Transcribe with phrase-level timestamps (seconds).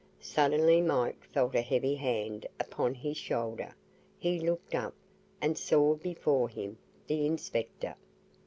[0.19, 3.75] Suddenly Mike felt a heavy hand upon his shoulder:
[4.17, 4.95] he looked up,
[5.39, 7.93] and saw before him the inspector.